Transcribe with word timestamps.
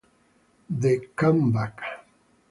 The 0.81 0.99
Come-Back 1.15 1.77